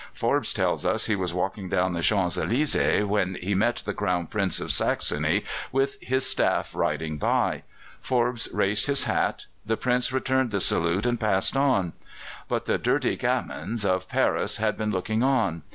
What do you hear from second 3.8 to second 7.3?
the Crown Prince of Saxony with his staff riding